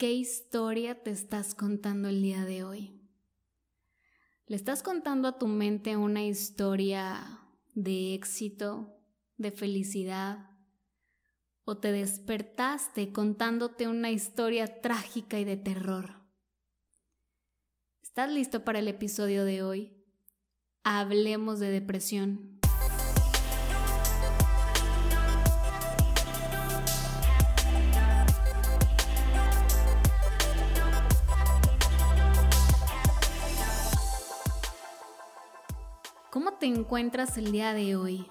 ¿Qué 0.00 0.14
historia 0.14 1.02
te 1.02 1.10
estás 1.10 1.54
contando 1.54 2.08
el 2.08 2.22
día 2.22 2.46
de 2.46 2.64
hoy? 2.64 2.98
¿Le 4.46 4.56
estás 4.56 4.82
contando 4.82 5.28
a 5.28 5.38
tu 5.38 5.46
mente 5.46 5.98
una 5.98 6.24
historia 6.24 7.38
de 7.74 8.14
éxito, 8.14 8.96
de 9.36 9.50
felicidad? 9.50 10.56
¿O 11.66 11.76
te 11.76 11.92
despertaste 11.92 13.12
contándote 13.12 13.88
una 13.88 14.10
historia 14.10 14.80
trágica 14.80 15.38
y 15.38 15.44
de 15.44 15.58
terror? 15.58 16.22
¿Estás 18.02 18.32
listo 18.32 18.64
para 18.64 18.78
el 18.78 18.88
episodio 18.88 19.44
de 19.44 19.62
hoy? 19.62 19.92
Hablemos 20.82 21.60
de 21.60 21.68
depresión. 21.68 22.59
Te 36.60 36.66
encuentras 36.66 37.38
el 37.38 37.52
día 37.52 37.72
de 37.72 37.96
hoy? 37.96 38.26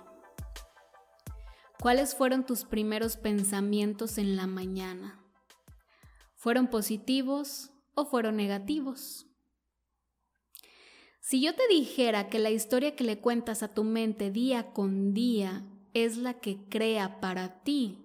¿Cuáles 1.82 2.14
fueron 2.14 2.46
tus 2.46 2.64
primeros 2.64 3.18
pensamientos 3.18 4.20
en 4.20 4.36
la 4.36 4.46
mañana? 4.46 5.20
¿Fueron 6.36 6.68
positivos 6.68 7.72
o 7.96 8.06
fueron 8.06 8.38
negativos? 8.38 9.26
Si 11.22 11.42
yo 11.42 11.56
te 11.56 11.68
dijera 11.70 12.30
que 12.30 12.38
la 12.38 12.52
historia 12.52 12.96
que 12.96 13.04
le 13.04 13.20
cuentas 13.20 13.64
a 13.64 13.74
tu 13.74 13.84
mente 13.84 14.30
día 14.30 14.74
con 14.74 15.16
día 15.16 15.66
es 15.96 16.18
la 16.18 16.36
que 16.36 16.70
crea 16.70 17.20
para 17.20 17.64
ti, 17.64 17.98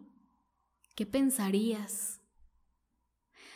¿qué 0.95 1.04
pensarías? 1.04 2.23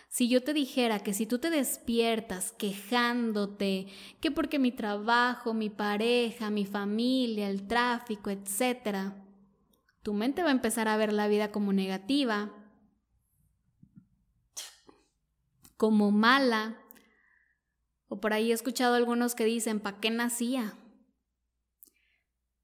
Si 0.09 0.29
yo 0.29 0.43
te 0.43 0.55
dijera 0.55 1.01
que 1.01 1.13
si 1.13 1.27
tú 1.27 1.39
te 1.39 1.51
despiertas 1.51 2.53
quejándote, 2.53 3.87
que 4.21 4.31
porque 4.31 4.59
mi 4.59 4.73
trabajo, 4.73 5.53
mi 5.53 5.69
pareja, 5.69 6.51
mi 6.51 6.65
familia, 6.65 7.49
el 7.49 7.67
tráfico, 7.67 8.31
etc., 8.31 9.13
tu 10.03 10.15
mente 10.15 10.43
va 10.43 10.49
a 10.49 10.53
empezar 10.53 10.89
a 10.89 10.97
ver 10.97 11.13
la 11.13 11.29
vida 11.29 11.53
como 11.53 11.73
negativa, 11.73 12.55
como 15.77 16.11
mala, 16.11 16.81
o 18.09 18.21
por 18.21 18.33
ahí 18.33 18.51
he 18.51 18.55
escuchado 18.55 18.95
algunos 18.95 19.35
que 19.35 19.45
dicen, 19.45 19.81
¿para 19.81 20.01
qué 20.01 20.11
nacía? 20.11 20.79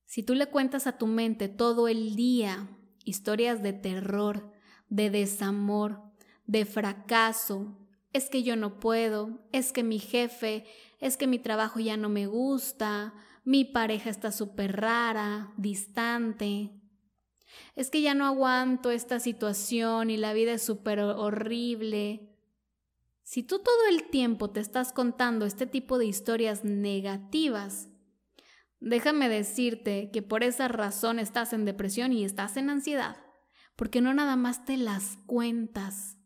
Si 0.06 0.22
tú 0.22 0.34
le 0.34 0.47
cuentas 0.47 0.87
a 0.87 0.97
tu 0.97 1.06
mente 1.06 1.48
todo 1.48 1.89
el 1.89 2.17
día 2.17 2.69
historias 3.05 3.62
de 3.62 3.75
terror, 3.75 4.50
de 4.89 5.11
desamor, 5.11 6.14
de 6.47 6.64
fracaso, 6.64 7.77
es 8.12 8.31
que 8.31 8.42
yo 8.42 8.56
no 8.56 8.78
puedo, 8.78 9.47
es 9.53 9.73
que 9.73 9.83
mi 9.83 9.98
jefe, 9.98 10.64
es 11.00 11.17
que 11.17 11.27
mi 11.27 11.39
trabajo 11.39 11.81
ya 11.81 11.97
no 11.97 12.09
me 12.09 12.27
gusta, 12.27 13.14
mi 13.45 13.64
pareja 13.64 14.11
está 14.11 14.33
súper 14.33 14.81
rara, 14.81 15.53
distante, 15.56 16.70
es 17.77 17.91
que 17.91 18.03
ya 18.03 18.15
no 18.15 18.27
aguanto 18.27 18.91
esta 18.91 19.20
situación 19.20 20.11
y 20.11 20.17
la 20.17 20.33
vida 20.33 20.53
es 20.53 20.62
súper 20.62 21.00
horrible, 21.00 22.34
si 23.25 23.42
tú 23.42 23.59
todo 23.59 23.89
el 23.89 24.11
tiempo 24.11 24.50
te 24.50 24.61
estás 24.61 24.92
contando 24.92 25.47
este 25.47 25.67
tipo 25.67 25.98
de 25.98 26.05
historias 26.05 26.62
negativas, 26.62 27.89
déjame 28.81 29.31
decirte 29.31 30.11
que 30.12 30.20
por 30.20 30.45
esa 30.45 30.69
razón 30.69 31.19
estás 31.19 31.55
en 31.55 31.65
depresión 31.65 32.12
y 32.12 32.25
estás 32.25 32.59
en 32.59 32.69
ansiedad, 32.69 33.17
porque 33.77 34.03
no 34.03 34.12
nada 34.12 34.37
más 34.37 34.67
te 34.67 34.77
las 34.77 35.17
cuentas, 35.27 36.19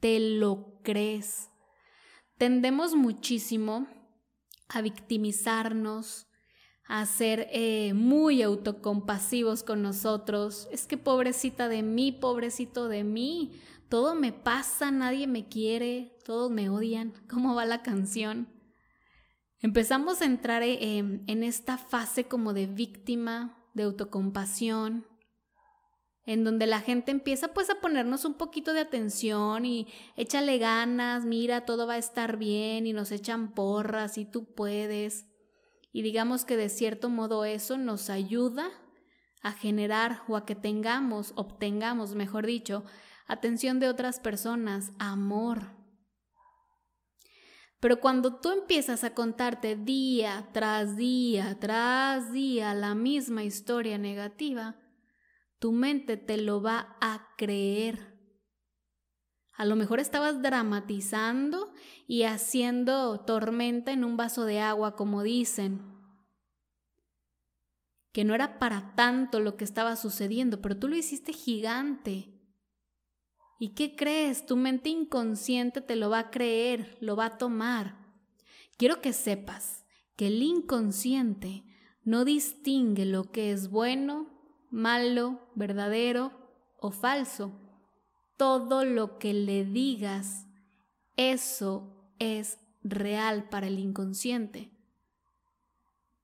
te 0.00 0.18
lo 0.18 0.80
crees. 0.82 1.50
Tendemos 2.38 2.94
muchísimo 2.94 3.86
a 4.68 4.80
victimizarnos, 4.80 6.26
a 6.86 7.06
ser 7.06 7.48
eh, 7.52 7.92
muy 7.94 8.42
autocompasivos 8.42 9.62
con 9.62 9.82
nosotros. 9.82 10.68
Es 10.72 10.86
que 10.86 10.96
pobrecita 10.96 11.68
de 11.68 11.82
mí, 11.82 12.12
pobrecito 12.12 12.88
de 12.88 13.04
mí, 13.04 13.60
todo 13.88 14.14
me 14.14 14.32
pasa, 14.32 14.90
nadie 14.90 15.26
me 15.26 15.48
quiere, 15.48 16.16
todos 16.24 16.50
me 16.50 16.70
odian. 16.70 17.12
¿Cómo 17.28 17.54
va 17.54 17.64
la 17.64 17.82
canción? 17.82 18.48
Empezamos 19.60 20.22
a 20.22 20.24
entrar 20.24 20.62
eh, 20.62 20.98
en 20.98 21.42
esta 21.42 21.76
fase 21.76 22.24
como 22.24 22.54
de 22.54 22.66
víctima, 22.66 23.68
de 23.74 23.82
autocompasión, 23.82 25.06
en 26.26 26.44
donde 26.44 26.66
la 26.66 26.80
gente 26.80 27.10
empieza 27.10 27.48
pues 27.54 27.70
a 27.70 27.80
ponernos 27.80 28.24
un 28.24 28.34
poquito 28.34 28.72
de 28.72 28.80
atención 28.80 29.64
y 29.64 29.88
échale 30.16 30.58
ganas, 30.58 31.24
mira, 31.24 31.64
todo 31.64 31.86
va 31.86 31.94
a 31.94 31.98
estar 31.98 32.36
bien 32.36 32.86
y 32.86 32.92
nos 32.92 33.10
echan 33.10 33.52
porras 33.52 34.18
y 34.18 34.24
tú 34.24 34.54
puedes. 34.54 35.26
Y 35.92 36.02
digamos 36.02 36.44
que 36.44 36.56
de 36.56 36.68
cierto 36.68 37.08
modo 37.08 37.44
eso 37.44 37.78
nos 37.78 38.10
ayuda 38.10 38.70
a 39.42 39.52
generar 39.52 40.22
o 40.28 40.36
a 40.36 40.44
que 40.44 40.54
tengamos, 40.54 41.32
obtengamos, 41.36 42.14
mejor 42.14 42.46
dicho, 42.46 42.84
atención 43.26 43.80
de 43.80 43.88
otras 43.88 44.20
personas, 44.20 44.92
amor. 44.98 45.80
Pero 47.80 47.98
cuando 48.00 48.36
tú 48.36 48.50
empiezas 48.50 49.04
a 49.04 49.14
contarte 49.14 49.74
día 49.74 50.50
tras 50.52 50.96
día 50.96 51.58
tras 51.58 52.30
día 52.30 52.74
la 52.74 52.94
misma 52.94 53.42
historia 53.42 53.96
negativa, 53.96 54.76
tu 55.60 55.72
mente 55.72 56.16
te 56.16 56.38
lo 56.38 56.62
va 56.62 56.96
a 57.00 57.34
creer. 57.36 58.18
A 59.52 59.66
lo 59.66 59.76
mejor 59.76 60.00
estabas 60.00 60.40
dramatizando 60.40 61.70
y 62.06 62.22
haciendo 62.22 63.20
tormenta 63.20 63.92
en 63.92 64.02
un 64.04 64.16
vaso 64.16 64.46
de 64.46 64.58
agua, 64.58 64.96
como 64.96 65.22
dicen. 65.22 65.82
Que 68.10 68.24
no 68.24 68.34
era 68.34 68.58
para 68.58 68.94
tanto 68.96 69.38
lo 69.38 69.58
que 69.58 69.64
estaba 69.64 69.96
sucediendo, 69.96 70.62
pero 70.62 70.78
tú 70.78 70.88
lo 70.88 70.96
hiciste 70.96 71.34
gigante. 71.34 72.40
¿Y 73.58 73.74
qué 73.74 73.94
crees? 73.94 74.46
Tu 74.46 74.56
mente 74.56 74.88
inconsciente 74.88 75.82
te 75.82 75.94
lo 75.94 76.08
va 76.08 76.20
a 76.20 76.30
creer, 76.30 76.96
lo 77.00 77.16
va 77.16 77.26
a 77.26 77.38
tomar. 77.38 77.98
Quiero 78.78 79.02
que 79.02 79.12
sepas 79.12 79.84
que 80.16 80.28
el 80.28 80.42
inconsciente 80.42 81.64
no 82.02 82.24
distingue 82.24 83.04
lo 83.04 83.30
que 83.30 83.52
es 83.52 83.68
bueno, 83.68 84.39
malo, 84.70 85.40
verdadero 85.54 86.32
o 86.78 86.90
falso. 86.90 87.52
Todo 88.36 88.84
lo 88.84 89.18
que 89.18 89.34
le 89.34 89.64
digas, 89.64 90.46
eso 91.16 92.12
es 92.18 92.58
real 92.82 93.48
para 93.48 93.66
el 93.66 93.78
inconsciente. 93.78 94.70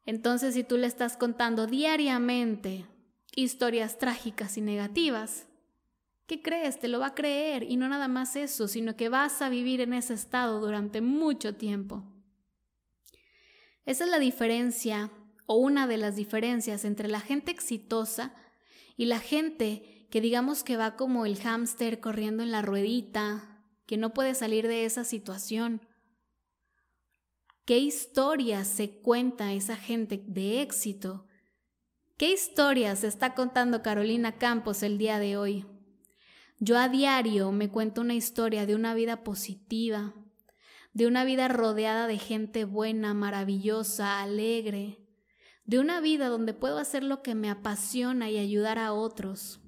Entonces, 0.05 0.55
si 0.55 0.65
tú 0.65 0.77
le 0.77 0.87
estás 0.87 1.17
contando 1.17 1.67
diariamente 1.67 2.87
historias 3.35 3.99
trágicas 3.99 4.57
y 4.57 4.61
negativas, 4.63 5.47
¿Qué 6.27 6.43
crees? 6.43 6.81
Te 6.81 6.89
lo 6.89 6.99
va 6.99 7.09
a 7.09 7.15
creer 7.15 7.63
y 7.63 7.77
no 7.77 7.89
nada 7.89 8.09
más 8.09 8.35
eso, 8.35 8.67
sino 8.67 8.97
que 8.97 9.09
vas 9.09 9.43
a 9.43 9.49
vivir 9.49 9.81
en 9.81 9.93
ese 9.93 10.15
estado 10.15 10.61
durante 10.61 11.01
mucho 11.01 11.55
tiempo. 11.55 12.03
Esa 13.85 14.05
es 14.05 14.11
la 14.11 14.19
diferencia 14.19 15.13
o 15.47 15.57
una 15.57 15.87
de 15.87 15.97
las 15.97 16.17
diferencias 16.17 16.85
entre 16.85 17.09
la 17.09 17.21
gente 17.21 17.51
exitosa 17.51 18.35
y 18.97 19.07
la 19.07 19.21
gente 19.21 20.07
que 20.11 20.21
digamos 20.21 20.63
que 20.63 20.77
va 20.77 20.97
como 20.97 21.27
el 21.27 21.39
hámster 21.39 22.01
corriendo 22.01 22.43
en 22.43 22.53
la 22.53 22.63
ruedita, 22.63 23.63
que 23.87 23.97
no 23.97 24.13
puede 24.13 24.35
salir 24.35 24.69
de 24.69 24.85
esa 24.85 25.05
situación. 25.05 25.81
¿Qué 27.65 27.79
historia 27.79 28.65
se 28.65 29.01
cuenta 29.01 29.53
esa 29.53 29.77
gente 29.77 30.23
de 30.27 30.63
éxito? 30.63 31.27
¿Qué 32.17 32.33
historia 32.33 32.95
se 32.97 33.09
está 33.09 33.35
contando 33.35 33.83
Carolina 33.83 34.39
Campos 34.39 34.83
el 34.83 34.99
día 34.99 35.19
de 35.19 35.37
hoy? 35.37 35.67
Yo 36.59 36.79
a 36.79 36.89
diario 36.89 37.53
me 37.53 37.69
cuento 37.69 38.01
una 38.01 38.15
historia 38.15 38.65
de 38.67 38.75
una 38.75 38.95
vida 38.95 39.23
positiva, 39.23 40.15
de 40.95 41.07
una 41.07 41.25
vida 41.25 41.49
rodeada 41.49 42.07
de 42.07 42.19
gente 42.19 42.65
buena, 42.65 43.13
maravillosa, 43.13 44.23
alegre, 44.23 45.06
de 45.67 45.79
una 45.79 46.01
vida 46.01 46.29
donde 46.29 46.55
puedo 46.55 46.79
hacer 46.79 47.03
lo 47.03 47.23
que 47.23 47.35
me 47.35 47.51
apasiona 47.51 48.31
y 48.31 48.39
ayudar 48.39 48.79
a 48.79 48.93
otros. 48.93 49.61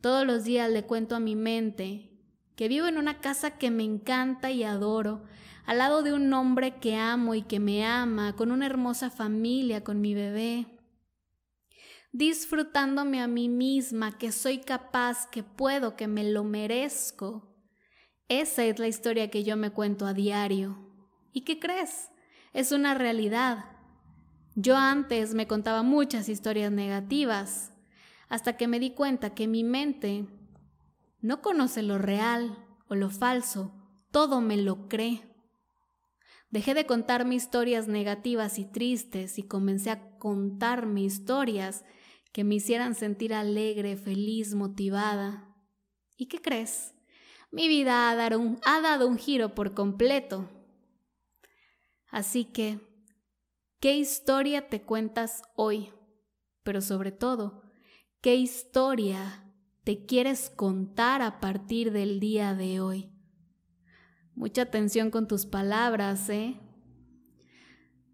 Todos 0.00 0.26
los 0.26 0.44
días 0.44 0.70
le 0.70 0.84
cuento 0.84 1.16
a 1.16 1.20
mi 1.20 1.34
mente 1.34 2.10
que 2.56 2.68
vivo 2.68 2.86
en 2.86 2.98
una 2.98 3.20
casa 3.20 3.58
que 3.58 3.70
me 3.70 3.82
encanta 3.82 4.50
y 4.50 4.62
adoro, 4.62 5.24
al 5.66 5.78
lado 5.78 6.02
de 6.02 6.12
un 6.12 6.32
hombre 6.32 6.78
que 6.78 6.96
amo 6.96 7.34
y 7.34 7.42
que 7.42 7.58
me 7.58 7.84
ama, 7.84 8.36
con 8.36 8.52
una 8.52 8.66
hermosa 8.66 9.10
familia, 9.10 9.82
con 9.82 10.00
mi 10.00 10.14
bebé 10.14 10.68
disfrutándome 12.14 13.20
a 13.20 13.26
mí 13.26 13.48
misma, 13.48 14.16
que 14.16 14.30
soy 14.30 14.58
capaz, 14.58 15.26
que 15.26 15.42
puedo, 15.42 15.96
que 15.96 16.06
me 16.06 16.22
lo 16.22 16.44
merezco. 16.44 17.52
Esa 18.28 18.64
es 18.64 18.78
la 18.78 18.86
historia 18.86 19.30
que 19.30 19.42
yo 19.42 19.56
me 19.56 19.70
cuento 19.70 20.06
a 20.06 20.14
diario. 20.14 20.78
¿Y 21.32 21.40
qué 21.40 21.58
crees? 21.58 22.10
Es 22.52 22.70
una 22.70 22.94
realidad. 22.94 23.64
Yo 24.56 24.76
antes 24.76 25.34
me 25.34 25.46
contaba 25.46 25.82
muchas 25.82 26.28
historias 26.28 26.70
negativas, 26.70 27.72
hasta 28.28 28.56
que 28.56 28.68
me 28.68 28.78
di 28.78 28.90
cuenta 28.90 29.34
que 29.34 29.48
mi 29.48 29.64
mente 29.64 30.26
no 31.20 31.42
conoce 31.42 31.82
lo 31.82 31.98
real, 31.98 32.64
o 32.88 32.94
lo 32.94 33.10
falso, 33.10 33.72
todo 34.10 34.40
me 34.40 34.56
lo 34.56 34.88
cree. 34.88 35.22
Dejé 36.50 36.74
de 36.74 36.86
contarme 36.86 37.34
historias 37.34 37.88
negativas 37.88 38.58
y 38.58 38.64
tristes 38.64 39.38
y 39.38 39.42
comencé 39.42 39.90
a 39.90 40.16
contarme 40.18 41.00
historias 41.00 41.84
que 42.32 42.44
me 42.44 42.56
hicieran 42.56 42.94
sentir 42.94 43.34
alegre, 43.34 43.96
feliz, 43.96 44.54
motivada. 44.54 45.52
¿Y 46.16 46.26
qué 46.26 46.40
crees? 46.40 46.94
Mi 47.50 47.68
vida 47.68 48.10
ha 48.10 48.14
dado 48.14 48.38
un, 48.38 48.60
ha 48.64 48.80
dado 48.80 49.08
un 49.08 49.18
giro 49.18 49.54
por 49.54 49.74
completo. 49.74 50.48
Así 52.08 52.44
que, 52.44 52.78
¿qué 53.84 53.98
historia 53.98 54.70
te 54.70 54.80
cuentas 54.80 55.42
hoy? 55.56 55.92
Pero 56.62 56.80
sobre 56.80 57.12
todo, 57.12 57.60
¿qué 58.22 58.34
historia 58.34 59.44
te 59.84 60.06
quieres 60.06 60.48
contar 60.48 61.20
a 61.20 61.38
partir 61.38 61.92
del 61.92 62.18
día 62.18 62.54
de 62.54 62.80
hoy? 62.80 63.12
Mucha 64.34 64.62
atención 64.62 65.10
con 65.10 65.28
tus 65.28 65.44
palabras, 65.44 66.30
¿eh? 66.30 66.58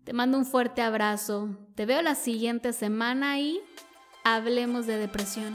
Te 0.03 0.13
mando 0.13 0.39
un 0.39 0.45
fuerte 0.45 0.83
abrazo. 0.83 1.57
Te 1.77 1.87
veo 1.87 2.03
la 2.03 2.17
siguiente 2.17 2.73
semana 2.73 3.39
y 3.39 3.61
hablemos 4.25 4.89
de 4.89 4.97
depresión. 4.97 5.55